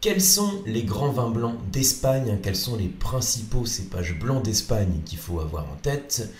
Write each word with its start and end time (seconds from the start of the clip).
Quels 0.00 0.22
sont 0.22 0.62
les 0.64 0.84
grands 0.84 1.12
vins 1.12 1.28
blancs 1.28 1.58
d'Espagne? 1.70 2.38
Quels 2.42 2.56
sont 2.56 2.74
les 2.74 2.88
principaux 2.88 3.66
cépages 3.66 4.18
blancs 4.18 4.42
d'Espagne 4.42 5.02
qu'il 5.04 5.18
faut 5.18 5.40
avoir 5.40 5.70
en 5.70 5.76
tête? 5.76 6.30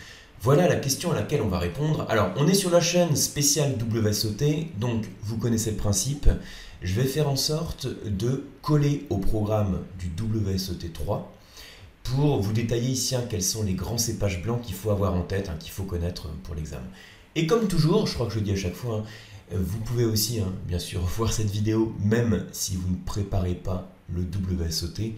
Voilà 0.40 0.67
la 0.67 0.76
question 0.76 1.12
à 1.12 1.14
laquelle 1.14 1.42
on 1.42 1.48
va 1.48 1.58
répondre. 1.58 2.07
Alors, 2.08 2.31
on 2.38 2.49
est 2.49 2.54
sur 2.54 2.70
la 2.70 2.81
chaîne 2.81 3.15
spéciale 3.17 3.76
WSOT, 3.78 4.68
donc 4.78 5.04
vous 5.25 5.36
connaissez 5.36 5.73
le 5.73 5.76
principe. 5.76 6.31
Je 6.81 6.94
vais 6.99 7.07
faire 7.07 7.28
en 7.28 7.36
sorte 7.36 7.86
de 8.07 8.46
coller 8.62 9.07
au 9.11 9.18
programme 9.18 9.81
du 9.99 10.11
WSOT 10.19 10.89
3 10.95 11.31
pour 12.03 12.41
vous 12.41 12.55
détailler 12.55 12.89
ici 12.89 13.15
hein, 13.15 13.25
quels 13.29 13.43
sont 13.43 13.63
les 13.63 13.75
grands 13.75 13.99
cépages 13.99 14.41
blancs 14.43 14.63
qu'il 14.63 14.75
faut 14.75 14.89
avoir 14.89 15.13
en 15.13 15.21
tête, 15.21 15.51
hein, 15.51 15.57
qu'il 15.61 15.71
faut 15.71 15.85
connaître 15.85 16.29
pour 16.45 16.55
l'examen. 16.55 16.89
Et 17.37 17.47
comme 17.47 17.69
toujours, 17.69 18.07
je 18.07 18.15
crois 18.15 18.27
que 18.27 18.33
je 18.33 18.39
le 18.39 18.45
dis 18.47 18.53
à 18.53 18.57
chaque 18.57 18.75
fois, 18.75 19.05
hein, 19.05 19.05
vous 19.53 19.79
pouvez 19.79 20.05
aussi, 20.05 20.41
bien 20.67 20.79
sûr, 20.79 21.01
voir 21.17 21.32
cette 21.32 21.50
vidéo, 21.50 21.95
même 22.03 22.46
si 22.53 22.77
vous 22.77 22.91
ne 22.91 23.05
préparez 23.05 23.55
pas 23.55 23.93
le 24.14 24.23
WSOT. 24.23 25.14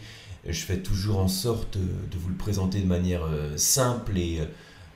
Je 0.46 0.60
fais 0.60 0.78
toujours 0.78 1.18
en 1.18 1.28
sorte 1.28 1.78
de 1.78 2.18
vous 2.18 2.28
le 2.28 2.34
présenter 2.34 2.80
de 2.80 2.86
manière 2.86 3.24
euh, 3.24 3.56
simple 3.56 4.18
et, 4.18 4.40
euh, 4.40 4.46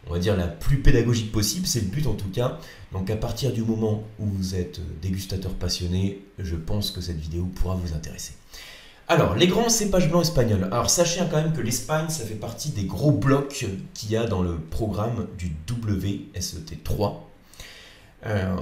on 0.08 0.12
va 0.12 0.18
dire, 0.18 0.36
la 0.36 0.48
plus 0.48 0.78
pédagogique 0.78 1.30
possible. 1.30 1.66
C'est 1.66 1.80
le 1.80 1.86
but 1.86 2.06
en 2.06 2.14
tout 2.14 2.28
cas. 2.28 2.58
Donc 2.92 3.10
à 3.10 3.16
partir 3.16 3.52
du 3.52 3.62
moment 3.62 4.02
où 4.18 4.26
vous 4.26 4.54
êtes 4.54 4.80
dégustateur 5.00 5.52
passionné, 5.54 6.22
je 6.38 6.56
pense 6.56 6.90
que 6.90 7.00
cette 7.00 7.18
vidéo 7.18 7.44
pourra 7.54 7.76
vous 7.76 7.94
intéresser. 7.94 8.32
Alors, 9.08 9.36
les 9.36 9.46
grands 9.46 9.68
cépages 9.68 10.10
blancs 10.10 10.22
espagnols. 10.22 10.64
Alors, 10.64 10.90
sachez 10.90 11.20
quand 11.30 11.36
même 11.36 11.52
que 11.52 11.60
l'Espagne, 11.60 12.08
ça 12.08 12.24
fait 12.24 12.34
partie 12.34 12.70
des 12.70 12.86
gros 12.86 13.12
blocs 13.12 13.64
qu'il 13.94 14.10
y 14.10 14.16
a 14.16 14.26
dans 14.26 14.42
le 14.42 14.58
programme 14.58 15.28
du 15.38 15.54
WSET 15.70 16.82
3. 16.82 17.30
Euh, 18.26 18.56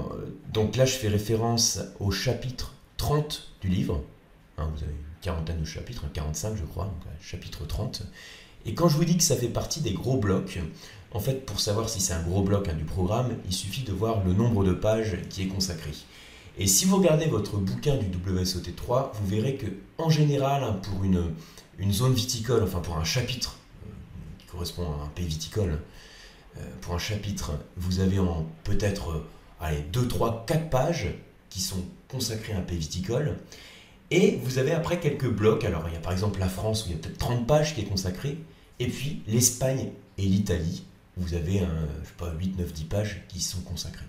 donc 0.52 0.76
là, 0.76 0.84
je 0.84 0.94
fais 0.94 1.08
référence 1.08 1.80
au 2.00 2.10
chapitre 2.10 2.74
30 2.96 3.50
du 3.60 3.68
livre. 3.68 4.02
Hein, 4.58 4.70
vous 4.74 4.82
avez 4.82 4.92
une 4.92 5.20
quarantaine 5.20 5.60
de 5.60 5.64
chapitres, 5.64 6.04
45 6.12 6.56
je 6.56 6.64
crois, 6.64 6.84
donc 6.84 7.02
chapitre 7.20 7.66
30. 7.66 8.02
Et 8.66 8.74
quand 8.74 8.88
je 8.88 8.96
vous 8.96 9.04
dis 9.04 9.16
que 9.16 9.22
ça 9.22 9.36
fait 9.36 9.48
partie 9.48 9.80
des 9.80 9.92
gros 9.92 10.16
blocs, 10.16 10.58
en 11.12 11.20
fait, 11.20 11.46
pour 11.46 11.60
savoir 11.60 11.88
si 11.88 12.00
c'est 12.00 12.12
un 12.12 12.22
gros 12.22 12.42
bloc 12.42 12.68
hein, 12.68 12.74
du 12.74 12.84
programme, 12.84 13.36
il 13.46 13.52
suffit 13.52 13.82
de 13.82 13.92
voir 13.92 14.24
le 14.24 14.32
nombre 14.32 14.64
de 14.64 14.72
pages 14.72 15.16
qui 15.28 15.42
est 15.42 15.48
consacré. 15.48 15.90
Et 16.56 16.66
si 16.66 16.84
vous 16.84 16.96
regardez 16.96 17.26
votre 17.26 17.56
bouquin 17.56 17.96
du 17.96 18.06
WSOT3, 18.06 19.10
vous 19.14 19.26
verrez 19.26 19.56
que 19.56 19.66
en 19.98 20.08
général, 20.08 20.62
hein, 20.62 20.80
pour 20.82 21.04
une, 21.04 21.32
zone 21.90 22.14
viticole, 22.14 22.62
enfin 22.62 22.80
pour 22.80 22.96
un 22.96 23.04
chapitre 23.04 23.58
euh, 23.84 23.90
qui 24.38 24.46
correspond 24.46 24.84
à 24.84 25.04
un 25.04 25.08
pays 25.08 25.26
viticole, 25.26 25.80
euh, 26.56 26.60
pour 26.80 26.94
un 26.94 26.98
chapitre, 26.98 27.52
vous 27.76 28.00
avez 28.00 28.20
en 28.20 28.46
peut-être 28.62 29.24
2, 29.72 30.08
3, 30.08 30.44
4 30.46 30.70
pages 30.70 31.08
qui 31.50 31.60
sont 31.60 31.82
consacrées 32.08 32.52
à 32.52 32.58
un 32.58 32.62
pays 32.62 32.78
viticole. 32.78 33.36
Et 34.10 34.38
vous 34.42 34.58
avez 34.58 34.72
après 34.72 35.00
quelques 35.00 35.28
blocs. 35.28 35.64
Alors 35.64 35.84
il 35.88 35.94
y 35.94 35.96
a 35.96 36.00
par 36.00 36.12
exemple 36.12 36.40
la 36.40 36.48
France 36.48 36.84
où 36.84 36.88
il 36.88 36.92
y 36.92 36.94
a 36.94 36.98
peut-être 36.98 37.18
30 37.18 37.46
pages 37.46 37.74
qui 37.74 37.80
est 37.80 37.84
consacrée. 37.84 38.38
Et 38.80 38.88
puis 38.88 39.22
l'Espagne 39.26 39.90
et 40.18 40.22
l'Italie, 40.22 40.84
vous 41.16 41.34
avez 41.34 41.60
un, 41.60 41.88
je 42.02 42.08
sais 42.08 42.14
pas, 42.18 42.32
8, 42.32 42.58
9, 42.58 42.72
10 42.72 42.84
pages 42.84 43.22
qui 43.28 43.40
sont 43.40 43.60
consacrées. 43.60 44.06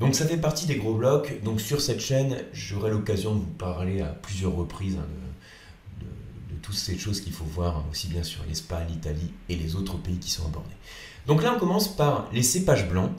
Donc 0.00 0.14
ça 0.14 0.26
fait 0.26 0.36
partie 0.36 0.66
des 0.66 0.76
gros 0.76 0.94
blocs. 0.94 1.42
Donc 1.42 1.60
sur 1.60 1.80
cette 1.80 2.00
chaîne, 2.00 2.36
j'aurai 2.52 2.90
l'occasion 2.90 3.34
de 3.34 3.40
vous 3.40 3.46
parler 3.46 4.00
à 4.00 4.08
plusieurs 4.08 4.54
reprises 4.54 4.96
hein, 4.96 5.06
de, 6.00 6.56
toutes 6.62 6.76
ces 6.76 6.98
choses 6.98 7.20
qu'il 7.20 7.32
faut 7.32 7.44
voir, 7.44 7.84
aussi 7.90 8.08
bien 8.08 8.22
sur 8.22 8.44
l'Espagne, 8.48 8.86
l'Italie 8.88 9.32
et 9.48 9.56
les 9.56 9.74
autres 9.74 9.96
pays 9.96 10.18
qui 10.18 10.30
sont 10.30 10.46
abordés. 10.46 10.68
Donc 11.26 11.42
là, 11.42 11.54
on 11.56 11.58
commence 11.58 11.88
par 11.88 12.28
les 12.32 12.42
cépages 12.42 12.88
blancs. 12.88 13.10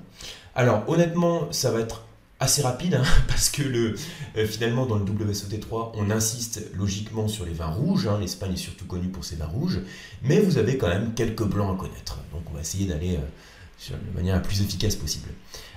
Alors 0.60 0.84
honnêtement, 0.90 1.50
ça 1.54 1.72
va 1.72 1.80
être 1.80 2.04
assez 2.42 2.62
rapide 2.62 2.96
hein, 2.96 3.04
parce 3.30 3.50
que 3.50 3.64
euh, 3.64 4.46
finalement 4.46 4.86
dans 4.86 4.98
le 4.98 5.06
WSOT3 5.06 5.92
on 5.94 6.10
insiste 6.10 6.70
logiquement 6.76 7.30
sur 7.30 7.46
les 7.46 7.54
vins 7.54 7.72
rouges, 7.72 8.08
hein. 8.08 8.18
l'Espagne 8.20 8.52
est 8.52 8.58
surtout 8.58 8.84
connue 8.84 9.08
pour 9.08 9.24
ses 9.24 9.38
vins 9.38 9.46
rouges, 9.46 9.80
mais 10.22 10.42
vous 10.42 10.58
avez 10.58 10.78
quand 10.78 10.90
même 10.90 11.14
quelques 11.14 11.46
blancs 11.46 11.78
à 11.78 11.80
connaître. 11.80 12.20
Donc 12.34 12.42
on 12.52 12.56
va 12.56 12.60
essayer 12.60 12.88
d'aller 12.88 13.16
euh, 13.16 13.94
de 13.96 14.18
manière 14.18 14.36
la 14.36 14.42
plus 14.42 14.62
efficace 14.62 14.98
possible. 14.98 15.30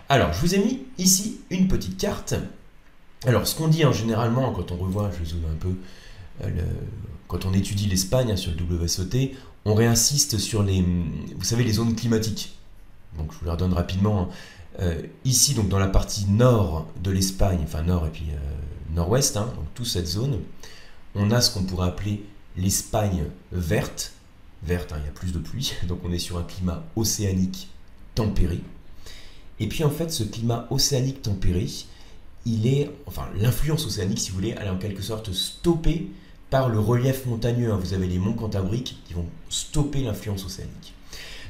Alors, 0.08 0.32
je 0.32 0.40
vous 0.40 0.56
ai 0.56 0.58
mis 0.58 0.82
ici 0.98 1.42
une 1.50 1.68
petite 1.68 1.96
carte. 1.96 2.34
Alors, 3.24 3.46
ce 3.46 3.54
qu'on 3.54 3.68
dit 3.68 3.84
hein, 3.84 3.92
généralement 3.92 4.50
quand 4.50 4.72
on 4.72 4.78
revoit, 4.78 5.12
je 5.16 5.24
zoome 5.24 5.44
un 5.44 5.58
peu, 5.60 5.76
euh, 6.42 6.50
quand 7.28 7.44
on 7.44 7.52
étudie 7.52 7.86
l'Espagne 7.86 8.32
hein, 8.32 8.36
sur 8.36 8.50
le 8.50 8.76
WSOT, 8.82 9.30
on 9.64 9.74
réinsiste 9.74 10.38
sur 10.38 10.64
les, 10.64 10.82
vous 10.82 11.44
savez, 11.44 11.62
les 11.62 11.74
zones 11.74 11.94
climatiques. 11.94 12.58
Donc, 13.16 13.30
je 13.32 13.38
vous 13.38 13.44
les 13.44 13.52
redonne 13.52 13.74
rapidement. 13.74 14.28
Hein. 14.78 14.82
Euh, 14.82 15.02
ici, 15.24 15.54
donc 15.54 15.68
dans 15.68 15.78
la 15.78 15.88
partie 15.88 16.26
nord 16.26 16.86
de 17.02 17.10
l'Espagne, 17.10 17.60
enfin 17.62 17.82
nord 17.82 18.06
et 18.06 18.10
puis 18.10 18.26
euh, 18.30 18.94
nord-ouest, 18.94 19.34
donc 19.34 19.46
toute 19.74 19.86
cette 19.86 20.06
zone, 20.06 20.40
on 21.14 21.30
a 21.30 21.40
ce 21.40 21.52
qu'on 21.52 21.64
pourrait 21.64 21.88
appeler 21.88 22.24
l'Espagne 22.56 23.24
verte. 23.50 24.12
Verte, 24.64 24.94
il 24.96 25.04
y 25.04 25.08
a 25.08 25.12
plus 25.12 25.32
de 25.32 25.38
pluie, 25.38 25.74
donc 25.88 26.00
on 26.04 26.12
est 26.12 26.18
sur 26.18 26.38
un 26.38 26.44
climat 26.44 26.84
océanique 26.96 27.68
tempéré. 28.14 28.60
Et 29.60 29.68
puis 29.68 29.84
en 29.84 29.90
fait, 29.90 30.10
ce 30.10 30.24
climat 30.24 30.66
océanique 30.70 31.22
tempéré, 31.22 31.66
il 32.44 32.66
est, 32.66 32.90
enfin 33.06 33.28
l'influence 33.36 33.86
océanique, 33.86 34.18
si 34.18 34.30
vous 34.30 34.36
voulez, 34.36 34.54
elle 34.58 34.66
est 34.66 34.70
en 34.70 34.78
quelque 34.78 35.02
sorte 35.02 35.32
stoppée 35.32 36.10
par 36.50 36.68
le 36.68 36.78
relief 36.78 37.26
montagneux. 37.26 37.72
Hein. 37.72 37.78
Vous 37.80 37.94
avez 37.94 38.06
les 38.06 38.18
monts 38.18 38.34
Cantabriques 38.34 38.98
qui 39.06 39.14
vont 39.14 39.26
stopper 39.48 40.02
l'influence 40.02 40.44
océanique. 40.44 40.94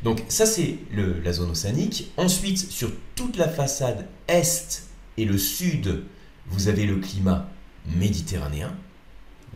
Donc 0.02 0.22
ça 0.28 0.46
c'est 0.46 0.78
la 0.92 1.32
zone 1.32 1.50
océanique. 1.50 2.10
Ensuite, 2.16 2.58
sur 2.58 2.90
toute 3.14 3.36
la 3.36 3.48
façade 3.48 4.06
est 4.28 4.88
et 5.18 5.24
le 5.24 5.38
sud, 5.38 6.04
vous 6.46 6.68
avez 6.68 6.86
le 6.86 6.96
climat 6.96 7.48
méditerranéen. 7.96 8.74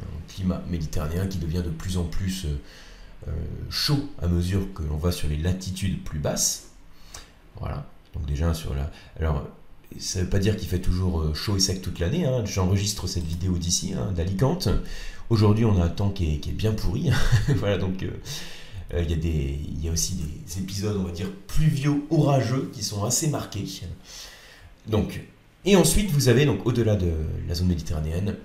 Un 0.00 0.32
climat 0.32 0.62
méditerranéen 0.68 1.26
qui 1.26 1.38
devient 1.38 1.62
de 1.64 1.70
plus 1.70 1.96
en 1.96 2.04
plus 2.04 2.44
euh, 2.44 2.58
euh, 3.28 3.32
chaud 3.70 4.10
à 4.20 4.28
mesure 4.28 4.72
que 4.74 4.82
l'on 4.82 4.98
va 4.98 5.12
sur 5.12 5.28
les 5.28 5.38
latitudes 5.38 6.04
plus 6.04 6.18
basses. 6.18 6.70
Voilà. 7.58 7.86
Donc 8.14 8.26
déjà 8.26 8.52
sur 8.52 8.74
la... 8.74 8.90
Alors 9.18 9.46
ça 9.98 10.18
ne 10.18 10.24
veut 10.24 10.30
pas 10.30 10.38
dire 10.38 10.56
qu'il 10.56 10.68
fait 10.68 10.80
toujours 10.80 11.22
euh, 11.22 11.32
chaud 11.32 11.56
et 11.56 11.60
sec 11.60 11.80
toute 11.80 11.98
l'année. 11.98 12.26
Hein. 12.26 12.44
J'enregistre 12.44 13.06
cette 13.06 13.24
vidéo 13.24 13.56
d'ici, 13.56 13.94
hein, 13.94 14.12
d'Alicante. 14.12 14.68
Aujourd'hui, 15.30 15.64
on 15.64 15.80
a 15.80 15.86
un 15.86 15.88
temps 15.88 16.10
qui 16.10 16.34
est, 16.34 16.52
bien 16.52 16.72
pourri. 16.72 17.10
voilà, 17.56 17.78
donc 17.78 18.04
il 18.92 19.84
y, 19.84 19.88
a 19.88 19.92
aussi 19.92 20.14
des 20.14 20.58
épisodes, 20.60 20.96
on 20.96 21.04
va 21.04 21.10
dire, 21.10 21.30
pluvieux, 21.48 22.04
orageux, 22.10 22.70
qui 22.72 22.84
sont 22.84 23.04
assez 23.04 23.28
marqués. 23.28 23.64
Donc, 24.86 25.20
et 25.64 25.74
ensuite, 25.74 26.10
vous 26.10 26.28
avez, 26.28 26.46
donc 26.46 26.64
au-delà 26.64 26.94
de 26.94 27.10
la 27.48 27.54
zone 27.54 27.66
méditerranéenne, 27.66 28.36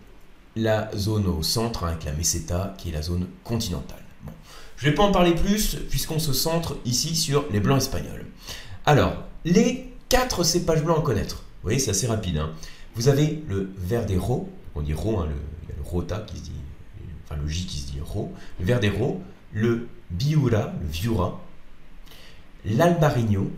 la 0.55 0.89
zone 0.97 1.27
au 1.27 1.43
centre, 1.43 1.83
avec 1.83 2.03
la 2.05 2.13
Meseta, 2.13 2.73
qui 2.77 2.89
est 2.89 2.91
la 2.91 3.03
zone 3.03 3.27
continentale. 3.43 4.03
Bon. 4.25 4.31
Je 4.77 4.85
ne 4.85 4.89
vais 4.89 4.95
pas 4.95 5.03
en 5.03 5.11
parler 5.11 5.35
plus, 5.35 5.75
puisqu'on 5.89 6.19
se 6.19 6.33
centre 6.33 6.77
ici 6.85 7.15
sur 7.15 7.45
les 7.51 7.59
blancs 7.59 7.77
espagnols. 7.77 8.25
Alors, 8.85 9.23
les 9.45 9.93
quatre 10.09 10.43
cépages 10.43 10.83
blancs 10.83 10.97
à 10.97 11.01
connaître. 11.01 11.35
Vous 11.35 11.67
voyez, 11.67 11.77
c'est 11.77 11.91
assez 11.91 12.07
rapide. 12.07 12.37
Hein. 12.37 12.51
Vous 12.95 13.07
avez 13.07 13.43
le 13.47 13.71
Verdero, 13.77 14.49
on 14.73 14.81
dit 14.81 14.93
Ro, 14.93 15.19
hein, 15.19 15.27
le, 15.27 15.35
il 15.63 15.69
y 15.69 15.71
a 15.71 15.75
le 15.75 15.83
Rota 15.83 16.25
qui 16.27 16.37
se 16.37 16.43
dit, 16.43 16.51
enfin 17.23 17.39
le 17.39 17.47
J 17.47 17.65
qui 17.65 17.77
se 17.77 17.91
dit 17.91 17.99
Ro, 18.03 18.33
le 18.59 18.65
Verdero, 18.65 19.21
le 19.53 19.87
Biura, 20.09 20.73
le 20.81 20.87
Viura, 20.87 21.41
l'Albarino, 22.65 23.51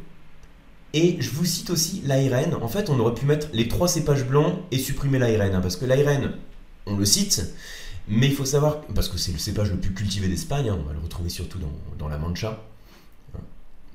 et 0.94 1.18
je 1.20 1.30
vous 1.32 1.46
cite 1.46 1.72
aussi 1.72 2.02
l'Airène. 2.06 2.54
En 2.54 2.68
fait, 2.68 2.90
on 2.90 3.00
aurait 3.00 3.16
pu 3.16 3.26
mettre 3.26 3.48
les 3.54 3.68
trois 3.68 3.88
cépages 3.88 4.26
blancs 4.26 4.60
et 4.72 4.78
supprimer 4.78 5.20
l'Airène, 5.20 5.56
hein, 5.56 5.62
parce 5.62 5.76
que 5.76 5.86
l'Airène, 5.86 6.34
on 6.86 6.96
le 6.96 7.06
cite, 7.06 7.44
mais 8.08 8.28
il 8.28 8.36
faut 8.36 8.46
savoir, 8.46 8.82
parce 8.94 9.08
que 9.08 9.18
c'est 9.18 9.32
le 9.32 9.40
cépage 9.40 9.72
le 9.72 9.78
plus 9.78 9.94
cultivé 9.94 10.28
d'Espagne, 10.28 10.70
on 10.72 10.84
va 10.84 10.94
le 10.94 11.00
retrouver 11.00 11.30
surtout 11.30 11.60
dans, 11.98 12.08
la 12.08 12.18
Mancha, 12.18 12.62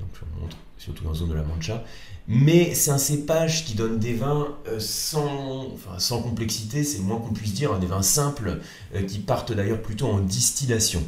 donc 0.01 0.09
je 0.15 0.21
vous 0.21 0.41
montre, 0.41 0.57
surtout 0.79 1.05
dans 1.05 1.11
la 1.11 1.17
zone 1.17 1.29
de 1.29 1.35
la 1.35 1.43
Mancha. 1.43 1.85
Mais 2.27 2.75
c'est 2.75 2.91
un 2.91 2.99
cépage 2.99 3.65
qui 3.65 3.75
donne 3.75 3.99
des 3.99 4.13
vins 4.13 4.49
euh, 4.67 4.79
sans, 4.81 5.77
complexité, 6.23 6.85
c'est 6.85 6.99
moins 6.99 7.19
qu'on 7.19 7.33
puisse 7.33 7.55
dire, 7.55 7.73
hein, 7.73 7.79
des 7.79 7.87
vins 7.87 8.03
simples 8.03 8.61
euh, 8.95 9.03
qui 9.03 9.19
partent 9.19 9.53
d'ailleurs 9.53 9.81
plutôt 9.81 10.09
en 10.09 10.19
distillation. 10.19 11.03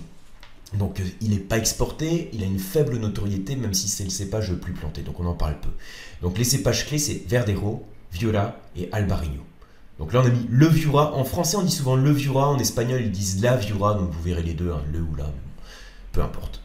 Donc 0.75 1.01
euh, 1.01 1.05
il 1.21 1.31
n'est 1.31 1.39
pas 1.39 1.59
exporté, 1.59 2.31
il 2.33 2.43
a 2.43 2.47
une 2.47 2.59
faible 2.59 2.97
notoriété 2.97 3.57
même 3.57 3.75
si 3.75 3.89
c'est 3.89 4.05
le 4.05 4.11
cépage 4.11 4.51
le 4.51 4.59
plus 4.59 4.73
planté, 4.73 5.03
donc 5.03 5.19
on 5.19 5.27
en 5.27 5.35
parle 5.35 5.59
peu. 5.61 5.71
Donc 6.23 6.39
les 6.39 6.45
cépages 6.45 6.87
clés 6.87 6.99
c'est 6.99 7.27
Verdero, 7.27 7.87
Viola 8.13 8.61
et 8.77 8.89
Albarino. 8.93 9.43
Donc 9.99 10.13
là 10.13 10.21
on 10.23 10.27
a 10.27 10.31
mis 10.31 10.47
le 10.49 10.67
Viura, 10.67 11.15
en 11.15 11.25
français 11.25 11.57
on 11.57 11.63
dit 11.63 11.73
souvent 11.73 11.97
le 11.97 12.13
Viura, 12.13 12.49
en 12.49 12.59
espagnol 12.59 13.03
ils 13.03 13.11
disent 13.11 13.43
la 13.43 13.57
Viura, 13.57 13.95
donc 13.95 14.11
vous 14.11 14.23
verrez 14.23 14.43
les 14.43 14.55
deux, 14.55 14.71
hein, 14.71 14.83
le 14.93 15.01
ou 15.01 15.15
la, 15.17 15.33
peu 16.13 16.23
importe. 16.23 16.63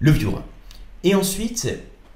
Le 0.00 0.10
Viura. 0.10 0.44
Et 1.02 1.14
ensuite, 1.14 1.66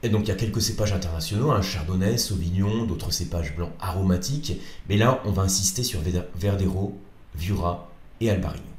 et 0.03 0.11
donc 0.11 0.25
il 0.25 0.29
y 0.29 0.33
a 0.33 0.37
quelques 0.37 0.61
cépages 0.61 0.93
internationaux, 0.93 1.53
un 1.53 1.63
chardonnay, 1.63 2.19
sauvignon, 2.19 2.85
d'autres 2.85 3.13
cépages 3.13 3.57
blancs 3.57 3.73
aromatiques, 3.81 4.61
mais 4.91 4.99
là 4.99 5.23
on 5.25 5.33
va 5.33 5.43
insister 5.43 5.83
sur 5.83 6.01
Verdero, 6.37 6.99
Viura 7.35 7.91
et 8.21 8.29
Albarino. 8.29 8.74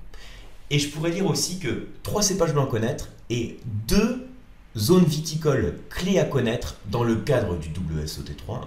Et 0.75 0.79
je 0.79 0.89
pourrais 0.89 1.11
dire 1.11 1.25
aussi 1.25 1.57
que 1.57 1.87
trois 2.03 2.21
cépages 2.21 2.51
blancs 2.51 2.67
à 2.67 2.69
connaître 2.69 3.07
et 3.29 3.57
deux 3.87 4.27
zones 4.75 5.05
viticoles 5.05 5.79
clés 5.89 6.19
à 6.19 6.25
connaître 6.25 6.75
dans 6.91 7.05
le 7.05 7.15
cadre 7.15 7.55
du 7.55 7.69
WSOT3, 7.69 8.59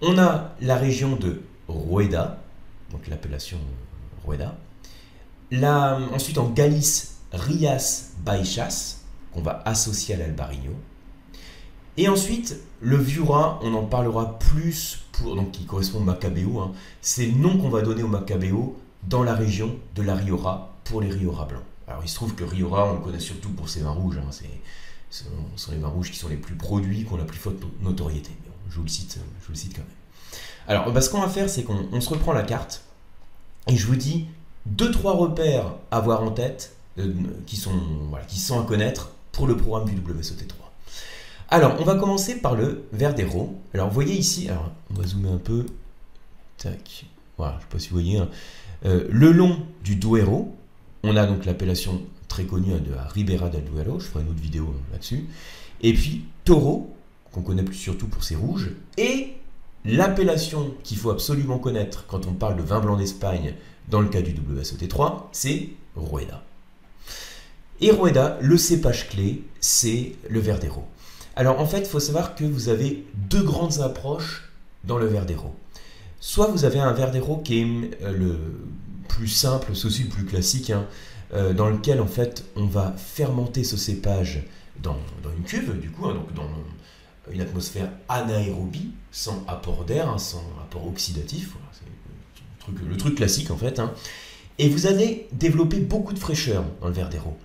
On 0.00 0.18
a 0.18 0.54
la 0.62 0.76
région 0.76 1.16
de 1.16 1.42
Rueda, 1.68 2.42
donc 2.90 3.08
l'appellation 3.08 3.58
Rueda. 4.24 4.56
Là, 5.50 6.00
ensuite 6.14 6.38
en 6.38 6.48
Galice, 6.48 7.18
Rias 7.30 8.12
Baixas, 8.24 9.00
qu'on 9.32 9.42
va 9.42 9.60
associer 9.66 10.14
à 10.14 10.18
l'Albarino. 10.18 10.72
Et 11.98 12.08
ensuite, 12.08 12.56
le 12.80 12.96
Viura, 12.96 13.60
on 13.62 13.74
en 13.74 13.84
parlera 13.84 14.38
plus, 14.38 15.00
pour, 15.12 15.36
donc 15.36 15.50
qui 15.50 15.66
correspond 15.66 15.98
au 15.98 16.04
Macabeo. 16.04 16.58
Hein. 16.60 16.72
C'est 17.02 17.26
le 17.26 17.32
nom 17.32 17.58
qu'on 17.58 17.68
va 17.68 17.82
donner 17.82 18.02
au 18.02 18.08
Macabeo 18.08 18.78
dans 19.04 19.22
la 19.22 19.34
région 19.34 19.76
de 19.94 20.02
la 20.02 20.14
Riora 20.14 20.74
pour 20.84 21.00
les 21.00 21.10
Riora 21.10 21.44
blancs. 21.44 21.62
Alors 21.86 22.02
il 22.04 22.08
se 22.08 22.14
trouve 22.14 22.34
que 22.34 22.44
Riora, 22.44 22.90
on 22.90 22.94
le 22.94 23.00
connaît 23.00 23.20
surtout 23.20 23.50
pour 23.50 23.68
ses 23.68 23.80
vins 23.80 23.90
rouges. 23.90 24.18
Hein. 24.18 24.30
ce 25.10 25.24
sont 25.56 25.72
les 25.72 25.78
vins 25.78 25.88
rouges 25.88 26.10
qui 26.10 26.18
sont 26.18 26.28
les 26.28 26.36
plus 26.36 26.54
produits, 26.54 27.04
qui 27.04 27.12
ont 27.12 27.16
la 27.16 27.24
plus 27.24 27.38
forte 27.38 27.56
notoriété. 27.80 28.30
je, 28.68 28.76
vous 28.76 28.82
le 28.82 28.88
cite, 28.88 29.18
je 29.40 29.46
vous 29.46 29.52
le 29.52 29.58
cite 29.58 29.74
quand 29.74 29.82
même. 29.82 29.88
Alors 30.66 30.92
bah, 30.92 31.00
ce 31.00 31.08
qu'on 31.08 31.20
va 31.20 31.28
faire, 31.28 31.48
c'est 31.48 31.64
qu'on 31.64 32.00
se 32.00 32.08
reprend 32.08 32.32
la 32.32 32.42
carte 32.42 32.82
et 33.68 33.76
je 33.76 33.86
vous 33.86 33.96
dis 33.96 34.26
deux 34.66 34.90
trois 34.90 35.14
repères 35.14 35.74
à 35.90 35.96
avoir 35.96 36.22
en 36.22 36.30
tête 36.30 36.76
euh, 36.98 37.12
qui, 37.46 37.56
sont, 37.56 37.72
qui 38.26 38.38
sont 38.38 38.60
à 38.60 38.64
connaître 38.64 39.10
pour 39.32 39.46
le 39.46 39.56
programme 39.56 39.88
du 39.88 39.94
WSOT3. 40.00 40.52
Alors, 41.50 41.76
on 41.80 41.84
va 41.84 41.94
commencer 41.94 42.40
par 42.40 42.54
le 42.54 42.84
Verdero. 42.92 43.58
Alors, 43.72 43.88
vous 43.88 43.94
voyez 43.94 44.14
ici, 44.14 44.48
on 44.90 44.94
va 44.94 45.06
zoomer 45.06 45.32
un 45.32 45.38
peu. 45.38 45.64
Tac. 46.58 47.06
Voilà, 47.38 47.54
je 47.54 47.58
ne 47.58 47.62
sais 47.62 47.68
pas 47.70 47.78
si 47.78 47.88
vous 47.88 47.94
voyez. 47.94 48.18
Hein. 48.18 48.28
Euh, 48.84 49.06
le 49.10 49.32
long 49.32 49.58
du 49.82 49.96
Duero, 49.96 50.54
on 51.02 51.16
a 51.16 51.26
donc 51.26 51.44
l'appellation 51.44 52.02
très 52.28 52.44
connue 52.44 52.74
hein, 52.74 52.82
de 52.86 52.94
la 52.94 53.04
Ribera 53.04 53.48
del 53.48 53.64
Duero. 53.64 54.00
Je 54.00 54.06
ferai 54.06 54.22
une 54.22 54.30
autre 54.30 54.40
vidéo 54.40 54.74
là-dessus. 54.92 55.26
Et 55.82 55.92
puis, 55.92 56.24
Toro, 56.44 56.94
qu'on 57.32 57.42
connaît 57.42 57.62
plus 57.62 57.76
surtout 57.76 58.08
pour 58.08 58.24
ses 58.24 58.36
rouges. 58.36 58.70
Et 58.96 59.34
l'appellation 59.84 60.74
qu'il 60.82 60.96
faut 60.96 61.10
absolument 61.10 61.58
connaître 61.58 62.06
quand 62.06 62.26
on 62.26 62.32
parle 62.32 62.56
de 62.56 62.62
vin 62.62 62.80
blanc 62.80 62.96
d'Espagne 62.96 63.54
dans 63.88 64.00
le 64.00 64.08
cas 64.08 64.22
du 64.22 64.32
WSOT3, 64.32 65.24
c'est 65.32 65.70
Rueda. 65.96 66.42
Et 67.80 67.90
Rueda, 67.90 68.38
le 68.40 68.56
cépage 68.56 69.08
clé, 69.08 69.44
c'est 69.60 70.16
le 70.28 70.40
Verdero. 70.40 70.84
Alors 71.36 71.60
en 71.60 71.66
fait, 71.66 71.80
il 71.80 71.86
faut 71.86 72.00
savoir 72.00 72.34
que 72.34 72.44
vous 72.44 72.68
avez 72.68 73.06
deux 73.14 73.42
grandes 73.42 73.80
approches 73.80 74.50
dans 74.84 74.98
le 74.98 75.06
Verdero. 75.06 75.54
Soit 76.20 76.48
vous 76.48 76.64
avez 76.64 76.80
un 76.80 76.92
Verdero 76.92 77.36
qui 77.38 77.60
est 77.60 78.02
euh, 78.02 78.12
le 78.12 78.38
plus 79.08 79.28
simple, 79.28 79.74
c'est 79.74 79.86
aussi 79.86 80.04
le 80.04 80.08
plus 80.08 80.24
classique, 80.24 80.70
hein, 80.70 80.86
euh, 81.32 81.52
dans 81.52 81.68
lequel 81.68 82.00
en 82.00 82.06
fait 82.06 82.44
on 82.56 82.66
va 82.66 82.94
fermenter 82.96 83.64
ce 83.64 83.76
cépage 83.76 84.44
dans, 84.82 84.98
une 85.36 85.44
cuve, 85.44 85.78
du 85.80 85.90
coup, 85.90 86.06
hein, 86.06 86.14
donc 86.14 86.32
dans 86.34 86.48
une 87.32 87.40
atmosphère 87.40 87.90
anaérobie, 88.08 88.90
sans 89.10 89.44
apport 89.46 89.84
d'air, 89.84 90.08
hein, 90.08 90.18
sans 90.18 90.44
apport 90.62 90.86
oxydatif. 90.86 91.54
c'est 91.72 92.88
le 92.88 92.96
truc, 92.96 93.14
classique 93.14 93.50
en 93.50 93.56
fait. 93.56 93.80
Et 94.58 94.68
vous 94.68 94.86
allez 94.86 95.28
développer 95.32 95.78
beaucoup 95.78 96.12
de 96.12 96.18
fraîcheur 96.18 96.64
dans 96.80 96.88
le 96.88 96.94
Verdero. 96.94 97.36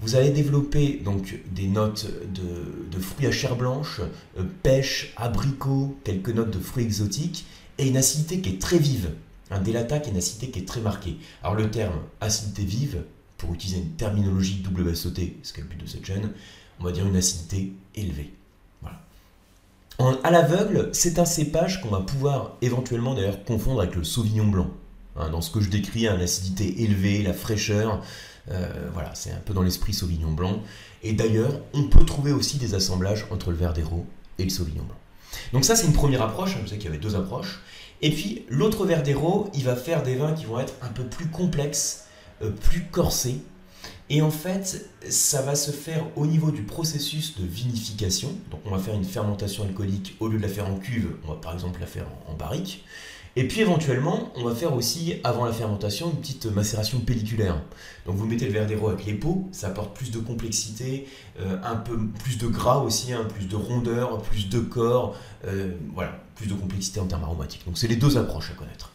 Vous 0.00 0.14
allez 0.14 0.30
développer 0.30 1.00
donc 1.04 1.40
des 1.52 1.66
notes 1.66 2.06
de, 2.32 3.00
fruits 3.00 3.26
à 3.26 3.32
chair 3.32 3.56
blanche, 3.56 4.00
euh, 4.38 4.42
pêche, 4.62 5.12
abricot, 5.16 5.96
quelques 6.04 6.30
notes 6.30 6.50
de 6.50 6.58
fruits 6.58 6.84
exotiques 6.84 7.46
et 7.78 7.88
une 7.88 7.96
acidité 7.96 8.40
qui 8.40 8.50
est 8.50 8.60
très 8.60 8.78
vive. 8.78 9.10
Un 9.50 9.60
délata 9.60 9.96
est 9.96 10.08
une 10.08 10.16
acidité 10.16 10.50
qui 10.50 10.60
est 10.60 10.68
très 10.68 10.80
marquée. 10.80 11.16
Alors 11.42 11.54
le 11.54 11.70
terme 11.70 12.00
acidité 12.20 12.64
vive, 12.64 13.02
pour 13.38 13.54
utiliser 13.54 13.78
une 13.78 13.90
terminologie 13.90 14.62
WSOT, 14.68 15.14
ce 15.42 15.52
qui 15.52 15.60
est 15.60 15.62
le 15.62 15.68
but 15.68 15.80
de 15.80 15.86
cette 15.86 16.04
chaîne, 16.04 16.32
on 16.80 16.84
va 16.84 16.92
dire 16.92 17.06
une 17.06 17.16
acidité 17.16 17.72
élevée. 17.94 18.34
Voilà. 18.82 19.00
à 20.22 20.30
l'aveugle, 20.30 20.90
c'est 20.92 21.18
un 21.18 21.24
cépage 21.24 21.80
qu'on 21.80 21.88
va 21.88 22.00
pouvoir 22.00 22.56
éventuellement 22.62 23.14
d'ailleurs 23.14 23.44
confondre 23.44 23.80
avec 23.80 23.94
le 23.94 24.04
sauvignon 24.04 24.46
blanc. 24.46 24.70
Hein, 25.16 25.30
dans 25.30 25.40
ce 25.40 25.50
que 25.50 25.60
je 25.60 25.70
décris, 25.70 26.06
hein, 26.06 26.16
l'acidité 26.16 26.82
élevée, 26.82 27.22
la 27.22 27.32
fraîcheur, 27.32 28.02
euh, 28.50 28.88
voilà, 28.92 29.14
c'est 29.14 29.32
un 29.32 29.40
peu 29.44 29.52
dans 29.52 29.62
l'esprit 29.62 29.92
Sauvignon 29.92 30.32
blanc. 30.32 30.62
Et 31.02 31.12
d'ailleurs, 31.12 31.60
on 31.74 31.84
peut 31.84 32.04
trouver 32.04 32.32
aussi 32.32 32.58
des 32.58 32.74
assemblages 32.74 33.26
entre 33.30 33.50
le 33.50 33.56
Verdero 33.56 34.06
et 34.38 34.44
le 34.44 34.50
Sauvignon 34.50 34.84
blanc. 34.84 34.96
Donc 35.52 35.64
ça, 35.64 35.76
c'est 35.76 35.86
une 35.86 35.92
première 35.92 36.22
approche. 36.22 36.56
Vous 36.56 36.66
savez 36.66 36.78
qu'il 36.78 36.90
y 36.90 36.92
avait 36.92 37.02
deux 37.02 37.16
approches. 37.16 37.60
Et 38.00 38.10
puis 38.10 38.44
l'autre 38.48 38.84
Verdero, 38.86 39.50
il 39.54 39.64
va 39.64 39.76
faire 39.76 40.02
des 40.02 40.14
vins 40.14 40.32
qui 40.32 40.44
vont 40.44 40.60
être 40.60 40.74
un 40.82 40.88
peu 40.88 41.04
plus 41.04 41.26
complexes, 41.28 42.06
euh, 42.42 42.50
plus 42.50 42.84
corsés. 42.84 43.40
Et 44.10 44.22
en 44.22 44.30
fait, 44.30 44.88
ça 45.10 45.42
va 45.42 45.54
se 45.54 45.70
faire 45.70 46.04
au 46.16 46.26
niveau 46.26 46.50
du 46.50 46.62
processus 46.62 47.38
de 47.38 47.44
vinification. 47.44 48.30
Donc 48.50 48.60
on 48.64 48.70
va 48.70 48.78
faire 48.78 48.94
une 48.94 49.04
fermentation 49.04 49.64
alcoolique, 49.64 50.16
au 50.20 50.28
lieu 50.28 50.38
de 50.38 50.42
la 50.42 50.48
faire 50.48 50.66
en 50.66 50.76
cuve, 50.76 51.16
on 51.24 51.32
va 51.32 51.34
par 51.34 51.52
exemple 51.52 51.80
la 51.80 51.86
faire 51.86 52.06
en 52.26 52.34
barrique. 52.34 52.84
Et 53.36 53.46
puis 53.46 53.60
éventuellement, 53.60 54.32
on 54.36 54.44
va 54.44 54.54
faire 54.54 54.74
aussi, 54.74 55.16
avant 55.22 55.44
la 55.44 55.52
fermentation, 55.52 56.10
une 56.10 56.16
petite 56.16 56.46
macération 56.46 56.98
pelliculaire. 56.98 57.62
Donc 58.06 58.16
vous 58.16 58.26
mettez 58.26 58.46
le 58.46 58.52
verdero 58.52 58.88
avec 58.88 59.04
les 59.06 59.14
peaux, 59.14 59.48
ça 59.52 59.68
apporte 59.68 59.94
plus 59.94 60.10
de 60.10 60.18
complexité, 60.18 61.06
euh, 61.40 61.56
un 61.62 61.76
peu 61.76 61.96
plus 62.24 62.38
de 62.38 62.46
gras 62.46 62.78
aussi, 62.78 63.12
hein, 63.12 63.26
plus 63.32 63.46
de 63.46 63.54
rondeur, 63.54 64.22
plus 64.22 64.48
de 64.48 64.60
corps, 64.60 65.14
euh, 65.46 65.72
voilà, 65.94 66.18
plus 66.34 66.46
de 66.46 66.54
complexité 66.54 67.00
en 67.00 67.06
termes 67.06 67.24
aromatiques. 67.24 67.64
Donc 67.66 67.78
c'est 67.78 67.86
les 67.86 67.96
deux 67.96 68.16
approches 68.16 68.50
à 68.50 68.54
connaître. 68.54 68.90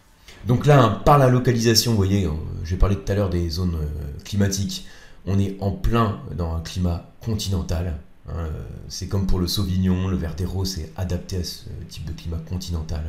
Donc 0.47 0.65
là, 0.65 0.83
hein, 0.83 1.01
par 1.05 1.17
la 1.17 1.29
localisation, 1.29 1.91
vous 1.91 1.97
voyez, 1.97 2.25
euh, 2.25 2.31
j'ai 2.65 2.75
parlé 2.75 2.97
tout 2.97 3.09
à 3.11 3.15
l'heure 3.15 3.29
des 3.29 3.49
zones 3.49 3.77
climatiques, 4.25 4.87
on 5.25 5.39
est 5.39 5.55
en 5.61 5.71
plein 5.71 6.19
dans 6.35 6.55
un 6.55 6.59
climat 6.59 7.09
continental. 7.21 7.97
Hein, 8.27 8.47
c'est 8.89 9.07
comme 9.07 9.25
pour 9.27 9.39
le 9.39 9.47
Sauvignon, 9.47 10.07
le 10.07 10.17
Verdero, 10.17 10.65
c'est 10.65 10.91
adapté 10.97 11.37
à 11.37 11.43
ce 11.43 11.65
type 11.87 12.05
de 12.05 12.11
climat 12.11 12.39
continental. 12.49 13.03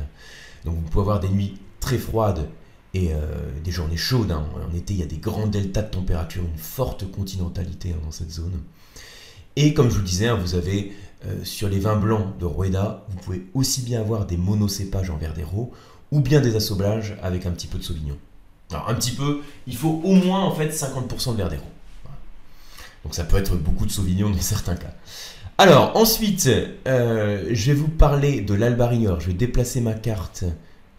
Donc 0.65 0.75
vous 0.75 0.89
pouvez 0.89 1.01
avoir 1.01 1.19
des 1.19 1.29
nuits 1.29 1.57
très 1.79 1.97
froides 1.97 2.49
et 2.93 3.13
euh, 3.13 3.51
des 3.63 3.71
journées 3.71 3.97
chaudes. 3.97 4.31
Hein. 4.31 4.45
En 4.55 4.75
été, 4.75 4.93
il 4.93 4.99
y 4.99 5.03
a 5.03 5.07
des 5.07 5.17
grands 5.17 5.47
deltas 5.47 5.83
de 5.83 5.91
température, 5.91 6.43
une 6.43 6.57
forte 6.57 7.09
continentalité 7.11 7.91
hein, 7.91 8.01
dans 8.03 8.11
cette 8.11 8.31
zone. 8.31 8.59
Et 9.55 9.73
comme 9.73 9.89
je 9.89 9.93
vous 9.93 10.01
le 10.01 10.05
disais, 10.05 10.27
hein, 10.27 10.35
vous 10.35 10.55
avez 10.55 10.93
euh, 11.25 11.43
sur 11.43 11.69
les 11.69 11.79
vins 11.79 11.95
blancs 11.95 12.37
de 12.39 12.45
Rueda, 12.45 13.05
vous 13.09 13.17
pouvez 13.17 13.45
aussi 13.53 13.81
bien 13.81 14.01
avoir 14.01 14.25
des 14.25 14.37
monocépages 14.37 15.09
en 15.09 15.17
Verdero 15.17 15.71
ou 16.11 16.19
bien 16.21 16.41
des 16.41 16.55
assemblages 16.55 17.15
avec 17.21 17.45
un 17.45 17.51
petit 17.51 17.67
peu 17.67 17.77
de 17.77 17.83
Sauvignon. 17.83 18.17
Alors 18.71 18.89
un 18.89 18.95
petit 18.95 19.11
peu, 19.11 19.41
il 19.67 19.75
faut 19.75 20.01
au 20.03 20.13
moins 20.13 20.41
en 20.41 20.53
fait 20.53 20.69
50% 20.69 21.33
de 21.33 21.37
Verdero. 21.37 21.63
Donc 23.03 23.13
ça 23.13 23.23
peut 23.23 23.37
être 23.37 23.55
beaucoup 23.55 23.85
de 23.85 23.91
Sauvignon 23.91 24.29
dans 24.29 24.37
certains 24.41 24.75
cas. 24.75 24.93
Alors, 25.57 25.95
ensuite, 25.95 26.49
euh, 26.85 27.45
je 27.49 27.71
vais 27.71 27.77
vous 27.77 27.87
parler 27.87 28.41
de 28.41 28.53
l'Albarigno. 28.53 29.19
Je 29.21 29.27
vais 29.27 29.33
déplacer 29.33 29.79
ma 29.79 29.93
carte. 29.93 30.43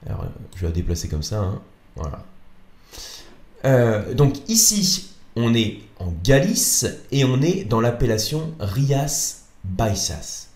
Je 0.06 0.60
vais 0.60 0.68
la 0.68 0.72
déplacer 0.72 1.08
comme 1.08 1.22
ça. 1.22 1.40
Hein. 1.40 1.60
Voilà. 1.94 2.24
Euh, 3.66 4.14
donc 4.14 4.48
ici, 4.48 5.10
on 5.34 5.54
est 5.54 5.80
en 5.98 6.12
Galice 6.24 6.86
et 7.12 7.24
on 7.26 7.42
est 7.42 7.64
dans 7.64 7.80
l'appellation 7.82 8.54
Rias 8.58 9.42
Baixas. 9.64 10.48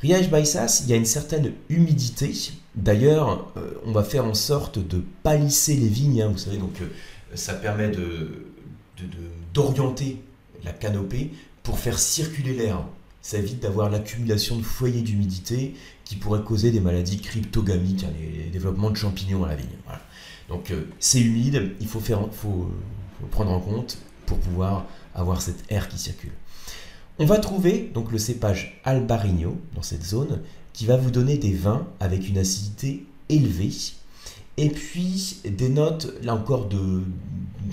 Rias 0.00 0.28
Baixas, 0.28 0.80
il 0.84 0.90
y 0.90 0.94
a 0.94 0.96
une 0.96 1.04
certaine 1.04 1.52
humidité. 1.68 2.32
D'ailleurs, 2.74 3.52
euh, 3.58 3.72
on 3.84 3.92
va 3.92 4.02
faire 4.02 4.24
en 4.24 4.34
sorte 4.34 4.78
de 4.78 5.04
palisser 5.22 5.76
les 5.76 5.88
vignes. 5.88 6.22
Hein, 6.22 6.28
vous 6.32 6.38
savez, 6.38 6.56
donc 6.56 6.78
ça 7.34 7.52
permet 7.52 7.92
d'orienter 9.52 10.22
la 10.64 10.72
canopée 10.72 11.32
pour 11.62 11.78
faire 11.78 11.98
circuler 11.98 12.54
l'air 12.54 12.82
ça 13.22 13.38
évite 13.38 13.60
d'avoir 13.60 13.88
l'accumulation 13.88 14.56
de 14.56 14.62
foyers 14.62 15.00
d'humidité 15.00 15.74
qui 16.04 16.16
pourraient 16.16 16.42
causer 16.42 16.72
des 16.72 16.80
maladies 16.80 17.20
cryptogamiques, 17.20 18.04
hein, 18.04 18.12
les 18.20 18.50
développements 18.50 18.90
de 18.90 18.96
champignons 18.96 19.44
à 19.44 19.48
la 19.48 19.56
vigne. 19.56 19.68
Donc 20.48 20.70
euh, 20.72 20.88
c'est 20.98 21.20
humide, 21.20 21.72
il 21.80 21.86
faut, 21.86 22.00
faire, 22.00 22.28
faut, 22.32 22.70
prendre 23.30 23.52
en 23.52 23.60
compte 23.60 23.98
pour 24.26 24.38
pouvoir 24.38 24.86
avoir 25.14 25.40
cet 25.40 25.70
air 25.70 25.88
qui 25.88 25.98
circule. 25.98 26.32
On 27.18 27.24
va 27.24 27.38
trouver 27.38 27.90
donc 27.94 28.10
le 28.10 28.18
cépage 28.18 28.80
Albarino 28.84 29.56
dans 29.74 29.82
cette 29.82 30.04
zone 30.04 30.40
qui 30.72 30.86
va 30.86 30.96
vous 30.96 31.10
donner 31.10 31.36
des 31.38 31.52
vins 31.52 31.86
avec 32.00 32.28
une 32.28 32.38
acidité 32.38 33.06
élevée 33.28 33.70
et 34.56 34.68
puis 34.68 35.38
des 35.44 35.68
notes, 35.68 36.12
là 36.22 36.34
encore, 36.34 36.66
de, 36.66 37.02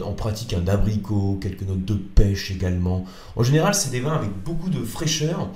en 0.02 0.14
pratique, 0.14 0.54
un 0.54 0.62
d'abricot, 0.62 1.38
quelques 1.42 1.64
notes 1.64 1.86
de 1.86 1.96
pêche 1.96 2.52
également. 2.52 3.06
En 3.36 3.44
général, 3.44 3.74
c'est 3.74 3.92
des 3.92 4.00
vins 4.00 4.16
avec 4.16 4.32
beaucoup 4.46 4.70
de 4.70 4.84
fraîcheur. 4.84 5.50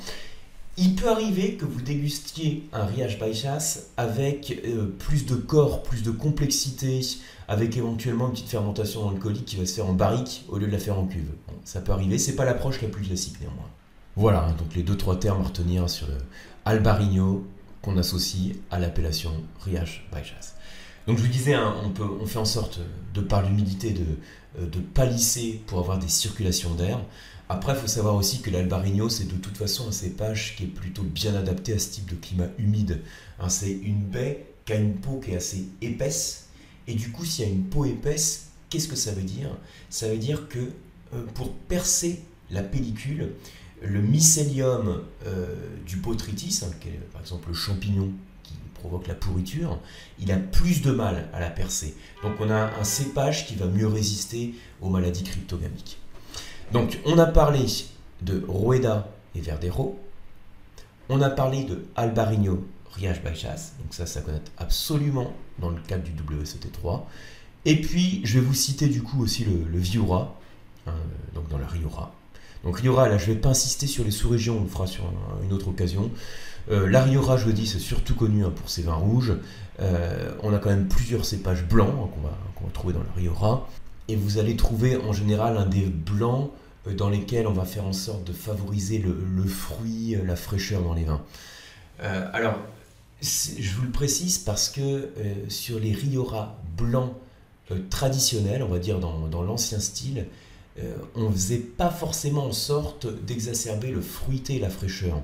Il 0.76 0.96
peut 0.96 1.10
arriver 1.10 1.54
que 1.54 1.66
vous 1.66 1.82
dégustiez 1.82 2.68
un 2.74 2.86
Riach 2.86 3.20
Baixas 3.20 3.84
avec 3.96 4.60
euh, 4.66 4.88
plus 4.88 5.28
de 5.28 5.36
corps, 5.36 5.84
plus 5.84 6.02
de 6.02 6.10
complexité, 6.10 7.00
avec 7.48 7.78
éventuellement 7.78 8.26
une 8.26 8.34
petite 8.34 8.50
fermentation 8.50 9.08
alcoolique 9.08 9.46
qui 9.46 9.56
va 9.56 9.68
se 9.68 9.76
faire 9.76 9.86
en 9.86 9.94
barrique 9.94 10.46
au 10.50 10.58
lieu 10.58 10.66
de 10.66 10.72
la 10.72 10.80
faire 10.80 10.98
en 10.98 11.06
cuve. 11.06 11.30
ça 11.64 11.80
peut 11.80 11.92
arriver, 11.92 12.18
c'est 12.18 12.36
pas 12.36 12.44
l'approche 12.44 12.82
la 12.82 12.88
plus 12.88 13.06
classique 13.06 13.40
néanmoins. 13.40 13.70
Voilà, 14.16 14.46
hein, 14.46 14.56
donc 14.58 14.76
les 14.76 14.82
deux 14.82 14.98
trois 14.98 15.20
termes 15.20 15.42
à 15.42 15.46
retenir 15.46 15.90
sur 15.90 16.08
le 16.08 16.18
Albarino 16.66 17.46
qu'on 17.84 17.98
associe 17.98 18.56
à 18.72 18.80
l'appellation 18.80 19.32
Riach 19.66 20.06
Baixas. 20.12 20.56
Donc 21.08 21.18
je 21.18 21.24
vous 21.24 21.30
disais, 21.30 21.54
hein, 21.54 21.76
on, 22.00 22.26
fait 22.26 22.40
en 22.40 22.46
sorte, 22.46 22.80
de 23.14 23.22
par 23.22 23.44
l'humidité, 23.44 23.92
de, 23.92 24.06
euh, 24.60 24.68
palisser 24.94 25.62
pour 25.68 25.80
avoir 25.80 26.00
des 26.00 26.08
circulations 26.08 26.74
d'air. 26.76 27.00
Après, 27.50 27.74
il 27.74 27.80
faut 27.80 27.88
savoir 27.88 28.16
aussi 28.16 28.42
que 28.42 28.50
l'Albarino, 28.50 29.10
c'est 29.10 29.28
de 29.28 29.36
toute 29.36 29.58
façon 29.58 29.90
un 29.90 29.92
cépage 29.92 30.56
qui 30.56 30.64
est 30.64 30.68
plutôt 30.68 31.04
bien 31.04 31.36
adapté 31.36 31.74
à 31.74 31.80
ce 31.80 31.90
type 31.90 32.10
de 32.10 32.16
climat 32.16 32.48
humide. 32.58 33.02
Hein, 33.40 33.50
c'est 33.50 33.72
une 33.72 34.02
baie 34.02 34.46
qui 34.66 34.74
a 34.74 34.78
une 34.78 34.96
peau 34.96 35.20
qui 35.20 35.32
est 35.32 35.36
assez 35.36 35.66
épaisse. 35.82 36.48
Et 36.88 36.94
du 36.94 37.12
coup, 37.12 37.26
s'il 37.26 37.46
y 37.46 37.48
a 37.48 37.52
une 37.52 37.66
peau 37.66 37.86
épaisse, 37.86 38.54
Qu'est-ce 38.74 38.88
que 38.88 38.96
ça 38.96 39.12
veut 39.12 39.22
dire? 39.22 39.56
Ça 39.92 40.08
veut 40.08 40.18
dire 40.18 40.48
que 40.50 40.72
pour 41.36 41.54
percer 41.54 42.24
la 42.50 42.64
pellicule, 42.64 43.34
le 43.84 44.02
mycélium 44.02 45.04
du 45.86 45.98
botrytis, 45.98 46.62
hein, 46.64 46.72
qui 46.82 46.88
par 47.12 47.22
exemple 47.22 47.50
le 47.50 47.54
champignon 47.54 48.12
provoque 48.84 49.08
la 49.08 49.16
pourriture, 49.16 49.80
il 50.20 50.30
a 50.34 50.38
plus 50.38 50.82
de 50.82 50.92
mal 50.92 51.30
à 51.34 51.40
la 51.40 51.50
percer. 51.50 51.96
Donc 52.22 52.34
on 52.42 52.50
a 52.50 52.70
un 52.78 52.84
cépage 52.84 53.48
qui 53.48 53.56
va 53.56 53.66
mieux 53.66 53.88
résister 53.88 54.56
aux 54.82 54.90
maladies 54.90 55.24
cryptogamiques. 55.24 56.00
Donc 56.74 57.00
on 57.06 57.18
a 57.18 57.26
parlé 57.26 57.66
de 58.22 58.44
Rueda 58.46 59.10
et 59.36 59.40
Verdero, 59.40 59.98
on 61.08 61.22
a 61.22 61.30
parlé 61.30 61.64
de 61.64 61.86
Albarino, 61.96 62.68
Riage 62.92 63.24
Baixas, 63.24 63.72
donc 63.82 63.94
ça, 63.94 64.06
ça 64.06 64.20
connaît 64.20 64.42
absolument 64.58 65.34
dans 65.60 65.70
le 65.70 65.80
cadre 65.88 66.04
du 66.04 66.12
WSOT3. 66.12 67.04
Et 67.64 67.80
puis, 67.80 68.20
je 68.26 68.40
vais 68.40 68.46
vous 68.46 68.54
citer 68.54 68.90
du 68.90 69.02
coup 69.02 69.24
aussi 69.24 69.46
le, 69.46 69.80
Viura, 69.80 70.38
hein, 70.88 70.94
donc 71.34 71.48
dans 71.48 71.58
la 71.58 71.68
Riora. 71.68 72.14
Donc 72.64 72.80
Riora, 72.80 73.10
là, 73.10 73.18
je 73.18 73.30
ne 73.30 73.36
vais 73.36 73.40
pas 73.40 73.50
insister 73.50 73.88
sur 73.88 74.04
les 74.04 74.12
sous-régions, 74.12 74.58
on 74.60 74.64
le 74.64 74.70
fera 74.70 74.88
sur 74.88 75.04
une 75.44 75.54
autre 75.54 75.68
occasion. 75.68 76.12
Euh, 76.72 76.88
la 76.90 77.04
Riora, 77.04 77.38
je 77.38 77.50
dis, 77.50 77.68
c'est 77.68 77.80
surtout 77.80 78.16
connu 78.16 78.46
hein, 78.46 78.54
pour 78.56 78.70
ses 78.70 78.84
vins 78.84 78.96
rouges. 78.96 79.34
Euh, 79.80 80.32
on 80.44 80.54
a 80.54 80.60
quand 80.60 80.70
même 80.70 80.88
plusieurs 80.88 81.26
cépages 81.26 81.66
blancs 81.66 81.90
hein, 81.90 82.10
qu'on 82.14 82.22
va, 82.66 82.72
trouver 82.74 82.94
dans 82.94 83.04
la 83.04 83.12
Riora. 83.16 83.68
Et 84.08 84.16
vous 84.16 84.38
allez 84.38 84.56
trouver 84.56 84.98
en 84.98 85.14
général 85.14 85.58
un 85.58 85.66
des 85.66 85.86
blancs 85.86 86.52
euh, 86.88 86.94
dans 86.94 87.10
lesquels 87.10 87.48
on 87.48 87.54
va 87.54 87.66
faire 87.66 87.86
en 87.86 87.94
sorte 87.94 88.24
de 88.26 88.34
favoriser 88.34 89.00
le, 89.00 89.44
fruit, 89.46 90.16
la 90.26 90.36
fraîcheur 90.36 90.82
dans 90.82 90.94
les 90.94 91.04
vins. 91.04 91.22
Alors, 92.00 92.56
je 93.22 93.76
vous 93.76 93.84
le 93.84 93.92
précise 93.92 94.38
parce 94.38 94.68
que 94.70 95.10
sur 95.48 95.80
les 95.80 95.94
Riora 95.94 96.58
blancs 96.76 97.14
traditionnels, 97.90 98.62
on 98.62 98.68
va 98.68 98.80
dire 98.80 99.00
dans, 99.00 99.42
l'ancien 99.42 99.80
style, 99.80 100.26
on 101.16 101.30
ne 101.30 101.32
faisait 101.32 101.58
pas 101.58 101.90
forcément 101.90 102.46
en 102.46 102.52
sorte 102.52 103.08
d'exacerber 103.26 103.92
le 103.92 104.02
fruité 104.02 104.56
et 104.56 104.60
la 104.60 104.70
fraîcheur. 104.70 105.22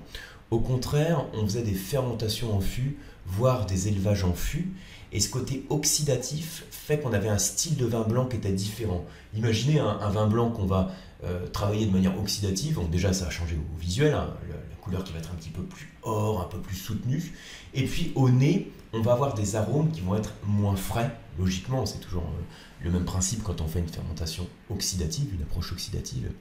Au 0.52 0.60
contraire, 0.60 1.26
on 1.34 1.44
faisait 1.46 1.62
des 1.62 1.74
fermentations 1.74 2.56
en 2.56 2.60
fût, 2.60 2.98
voire 3.26 3.66
des 3.66 3.88
élevages 3.88 4.24
en 4.24 4.34
fût, 4.34 4.70
et 5.12 5.20
ce 5.20 5.30
côté 5.30 5.66
oxydatif 5.70 6.66
fait 6.70 7.00
qu'on 7.00 7.14
avait 7.14 7.30
un 7.30 7.38
style 7.38 7.78
de 7.78 7.86
vin 7.86 8.02
blanc 8.02 8.26
qui 8.26 8.38
était 8.38 8.52
différent. 8.52 9.06
Imaginez 9.36 9.80
un 9.80 10.10
vin 10.10 10.28
blanc 10.28 10.50
qu'on 10.50 10.66
va 10.66 10.92
euh, 11.26 11.48
travailler 11.48 11.86
de 11.86 11.92
manière 11.92 12.18
oxydative. 12.18 12.76
Donc 12.76 12.90
déjà, 12.92 13.12
ça 13.12 13.28
a 13.28 13.30
changé 13.30 13.56
au 13.56 13.78
visuel, 13.78 14.14
hein. 14.14 14.34
Qui 14.98 15.14
va 15.14 15.20
être 15.20 15.32
un 15.32 15.36
petit 15.36 15.50
peu 15.50 15.64
plus 15.64 15.94
or, 16.04 16.42
un 16.42 16.46
peu 16.46 16.60
plus 16.60 16.76
soutenue. 16.76 17.34
Et 17.74 17.86
puis 17.86 18.12
au 18.16 18.30
nez, 18.30 18.72
on 18.94 19.02
va 19.02 19.14
avoir 19.14 19.34
des 19.34 19.56
arômes 19.56 19.92
qui 19.92 20.02
vont 20.02 20.16
être 20.16 20.34
moins 20.46 20.76
frais. 20.76 21.16
Logiquement, 21.38 21.86
c'est 21.86 22.00
toujours 22.00 22.24
euh, 22.24 22.84
le 22.84 22.92
même 22.92 23.06
principe 23.06 23.44
quand 23.44 23.62
on 23.62 23.68
fait 23.68 23.80
une 23.80 23.88
fermentation 23.88 24.48
oxydative, 24.70 25.34
une 25.34 25.44
approche 25.44 25.72
oxydative. 25.72 26.32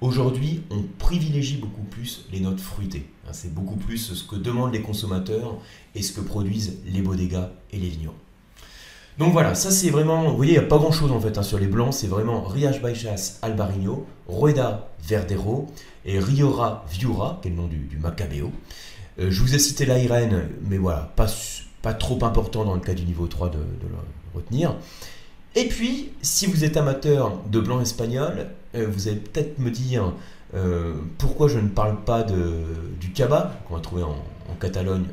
Aujourd'hui, 0.00 0.62
on 0.70 0.82
privilégie 0.98 1.58
beaucoup 1.58 1.84
plus 1.84 2.26
les 2.32 2.40
notes 2.40 2.60
fruitées. 2.60 3.08
Hein. 3.26 3.32
c'est 3.32 3.54
beaucoup 3.54 3.76
plus 3.76 3.98
ce 3.98 4.24
que 4.24 4.34
demandent 4.34 4.72
les 4.72 4.82
consommateurs 4.82 5.58
et 5.94 6.02
ce 6.02 6.12
que 6.12 6.20
produisent 6.20 6.78
les 6.86 7.02
bodegas 7.02 7.50
et 7.70 7.78
les 7.78 7.88
vignerons. 7.88 8.14
Donc 9.18 9.32
voilà, 9.32 9.54
ça 9.54 9.70
c'est 9.70 9.90
vraiment, 9.90 10.30
vous 10.30 10.36
voyez, 10.36 10.54
il 10.54 10.58
n'y 10.58 10.64
a 10.64 10.68
pas 10.68 10.78
grand 10.78 10.92
chose 10.92 11.12
en 11.12 11.20
fait 11.20 11.36
hein, 11.36 11.42
sur 11.42 11.58
les 11.58 11.66
blancs, 11.66 11.92
c'est 11.92 12.06
vraiment 12.06 12.42
Riach 12.42 12.80
Baixas 12.80 13.38
Albarino, 13.42 14.06
Rueda 14.26 14.88
Verdero 15.02 15.70
et 16.04 16.18
Riora 16.18 16.84
Viura, 16.90 17.38
qui 17.42 17.48
est 17.48 17.50
le 17.50 17.56
nom 17.56 17.66
du, 17.66 17.98
Macabeo. 18.00 18.50
Euh, 19.18 19.30
je 19.30 19.40
vous 19.42 19.54
ai 19.54 19.58
cité 19.58 19.84
l'Airène, 19.84 20.48
mais 20.68 20.78
voilà, 20.78 21.12
pas, 21.14 21.94
trop 21.94 22.24
important 22.24 22.64
dans 22.64 22.74
le 22.74 22.80
cas 22.80 22.94
du 22.94 23.04
niveau 23.04 23.26
3 23.26 23.50
de, 23.50 23.58
le 23.58 23.96
retenir. 24.34 24.76
Et 25.54 25.68
puis, 25.68 26.12
si 26.22 26.46
vous 26.46 26.64
êtes 26.64 26.78
amateur 26.78 27.38
de 27.50 27.60
blanc 27.60 27.82
espagnol, 27.82 28.46
euh, 28.74 28.86
vous 28.90 29.08
allez 29.08 29.18
peut-être 29.18 29.58
me 29.58 29.70
dire 29.70 30.14
euh, 30.54 30.94
pourquoi 31.18 31.48
je 31.48 31.58
ne 31.58 31.68
parle 31.68 32.02
pas 32.02 32.22
de, 32.22 32.64
du 32.98 33.12
Caba, 33.12 33.60
qu'on 33.68 33.74
va 33.74 33.80
trouver 33.80 34.02
en, 34.02 34.16
Catalogne. 34.60 35.06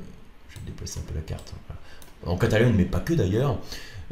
Je 0.49 0.55
vais 0.55 0.65
déplacer 0.67 0.99
un 0.99 1.03
peu 1.03 1.15
la 1.15 1.21
carte. 1.21 1.53
En 2.25 2.37
Catalogne, 2.37 2.73
mais 2.75 2.85
pas 2.85 2.99
que 2.99 3.13
d'ailleurs. 3.13 3.57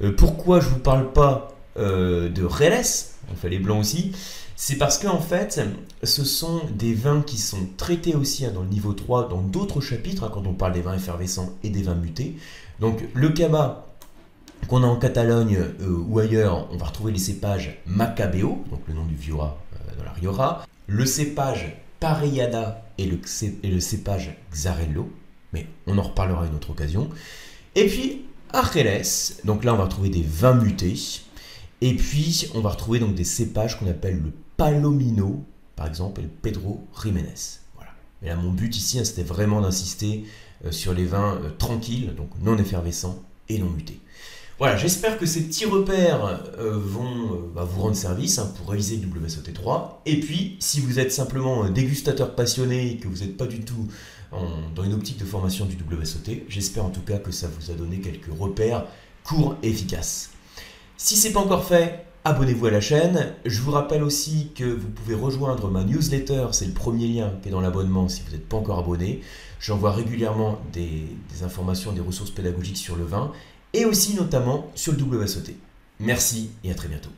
Euh, 0.03 0.11
pourquoi 0.15 0.59
je 0.59 0.67
ne 0.67 0.73
vous 0.73 0.79
parle 0.79 1.11
pas 1.11 1.55
euh, 1.77 2.29
de 2.29 2.43
Reles, 2.43 2.83
on 3.31 3.35
fait 3.35 3.49
les 3.49 3.59
blancs 3.59 3.79
aussi, 3.79 4.11
c'est 4.55 4.77
parce 4.77 4.97
qu'en 4.97 5.15
en 5.15 5.21
fait, 5.21 5.61
ce 6.03 6.23
sont 6.23 6.61
des 6.71 6.93
vins 6.93 7.21
qui 7.21 7.37
sont 7.37 7.67
traités 7.77 8.15
aussi 8.15 8.45
hein, 8.45 8.51
dans 8.53 8.61
le 8.61 8.69
niveau 8.69 8.93
3, 8.93 9.29
dans 9.29 9.41
d'autres 9.41 9.81
chapitres, 9.81 10.23
hein, 10.23 10.31
quand 10.33 10.47
on 10.47 10.53
parle 10.53 10.73
des 10.73 10.81
vins 10.81 10.95
effervescents 10.95 11.49
et 11.63 11.69
des 11.69 11.83
vins 11.83 11.95
mutés. 11.95 12.35
Donc 12.79 13.03
le 13.13 13.29
Caba 13.29 13.85
qu'on 14.67 14.83
a 14.83 14.87
en 14.87 14.95
Catalogne 14.97 15.57
euh, 15.57 16.03
ou 16.07 16.19
ailleurs, 16.19 16.67
on 16.71 16.77
va 16.77 16.85
retrouver 16.87 17.11
les 17.11 17.19
cépages 17.19 17.77
Macabeo, 17.85 18.63
donc 18.71 18.81
le 18.87 18.93
nom 18.93 19.05
du 19.05 19.15
Viora 19.15 19.57
dans 19.97 20.03
la 20.03 20.11
Riora, 20.11 20.65
le 20.87 21.05
cépage 21.05 21.75
Parellada 21.99 22.85
et 22.97 23.05
le, 23.05 23.19
et 23.63 23.67
le 23.67 23.79
cépage 23.79 24.35
Xarello, 24.51 25.11
mais 25.53 25.67
on 25.85 25.97
en 25.97 26.03
reparlera 26.03 26.45
une 26.45 26.55
autre 26.55 26.71
occasion. 26.71 27.09
Et 27.75 27.87
puis 27.87 28.25
Argeles, 28.53 29.41
donc 29.43 29.63
là 29.63 29.73
on 29.73 29.77
va 29.77 29.85
retrouver 29.85 30.09
des 30.09 30.23
vins 30.23 30.55
mutés. 30.55 30.95
Et 31.81 31.93
puis 31.93 32.49
on 32.55 32.61
va 32.61 32.71
retrouver 32.71 32.99
donc 32.99 33.13
des 33.13 33.23
cépages 33.23 33.77
qu'on 33.77 33.89
appelle 33.89 34.15
le 34.17 34.31
Palomino, 34.57 35.45
par 35.75 35.87
exemple, 35.87 36.21
et 36.21 36.23
le 36.23 36.29
Pedro 36.29 36.87
Jiménez. 37.03 37.59
Voilà. 37.75 37.91
Et 38.23 38.27
là 38.27 38.35
mon 38.35 38.51
but 38.51 38.75
ici, 38.75 38.99
hein, 38.99 39.05
c'était 39.05 39.23
vraiment 39.23 39.61
d'insister 39.61 40.25
euh, 40.65 40.71
sur 40.71 40.93
les 40.93 41.05
vins 41.05 41.35
euh, 41.35 41.49
tranquilles, 41.57 42.13
donc 42.15 42.29
non 42.41 42.57
effervescents 42.57 43.21
et 43.49 43.59
non 43.59 43.69
mutés. 43.69 43.99
Voilà, 44.59 44.75
j'espère 44.75 45.19
que 45.19 45.27
ces 45.27 45.43
petits 45.43 45.65
repères 45.65 46.41
euh, 46.57 46.71
vont 46.75 47.51
bah, 47.53 47.63
vous 47.63 47.83
rendre 47.83 47.95
service 47.95 48.39
hein, 48.39 48.51
pour 48.57 48.69
réaliser 48.69 48.97
le 48.97 49.07
WSOT3. 49.07 49.97
Et 50.07 50.19
puis, 50.19 50.57
si 50.59 50.79
vous 50.79 50.99
êtes 50.99 51.11
simplement 51.11 51.69
dégustateur 51.69 52.33
passionné 52.33 52.91
et 52.91 52.97
que 52.97 53.07
vous 53.07 53.19
n'êtes 53.19 53.37
pas 53.37 53.45
du 53.45 53.59
tout 53.59 53.87
dans 54.75 54.83
une 54.83 54.93
optique 54.93 55.17
de 55.17 55.25
formation 55.25 55.65
du 55.65 55.75
WSOT. 55.75 56.43
J'espère 56.49 56.85
en 56.85 56.89
tout 56.89 57.01
cas 57.01 57.17
que 57.17 57.31
ça 57.31 57.47
vous 57.47 57.71
a 57.71 57.75
donné 57.75 57.99
quelques 57.99 58.29
repères 58.37 58.85
courts 59.23 59.55
et 59.63 59.69
efficaces. 59.69 60.31
Si 60.97 61.15
ce 61.15 61.27
n'est 61.27 61.33
pas 61.33 61.39
encore 61.39 61.65
fait, 61.65 62.05
abonnez-vous 62.25 62.65
à 62.65 62.71
la 62.71 62.81
chaîne. 62.81 63.33
Je 63.45 63.61
vous 63.61 63.71
rappelle 63.71 64.03
aussi 64.03 64.51
que 64.55 64.65
vous 64.65 64.89
pouvez 64.89 65.15
rejoindre 65.15 65.69
ma 65.69 65.83
newsletter, 65.83 66.47
c'est 66.51 66.65
le 66.65 66.73
premier 66.73 67.07
lien 67.07 67.33
qui 67.41 67.49
est 67.49 67.51
dans 67.51 67.61
l'abonnement 67.61 68.09
si 68.09 68.21
vous 68.25 68.31
n'êtes 68.31 68.47
pas 68.47 68.57
encore 68.57 68.79
abonné. 68.79 69.21
J'envoie 69.59 69.91
régulièrement 69.91 70.59
des 70.73 71.07
informations, 71.43 71.91
des 71.91 72.01
ressources 72.01 72.31
pédagogiques 72.31 72.77
sur 72.77 72.95
le 72.95 73.05
vin 73.05 73.31
et 73.73 73.85
aussi 73.85 74.15
notamment 74.15 74.71
sur 74.75 74.93
le 74.93 75.03
WSOT. 75.03 75.53
Merci 75.99 76.51
et 76.63 76.71
à 76.71 76.75
très 76.75 76.87
bientôt. 76.87 77.11